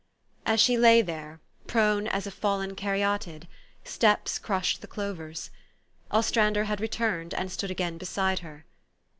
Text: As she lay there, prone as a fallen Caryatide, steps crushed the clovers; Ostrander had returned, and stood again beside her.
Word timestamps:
As 0.47 0.59
she 0.59 0.77
lay 0.79 1.03
there, 1.03 1.39
prone 1.67 2.07
as 2.07 2.25
a 2.25 2.31
fallen 2.31 2.75
Caryatide, 2.75 3.47
steps 3.83 4.39
crushed 4.39 4.81
the 4.81 4.87
clovers; 4.87 5.51
Ostrander 6.09 6.63
had 6.63 6.81
returned, 6.81 7.35
and 7.35 7.51
stood 7.51 7.69
again 7.69 7.99
beside 7.99 8.39
her. 8.39 8.65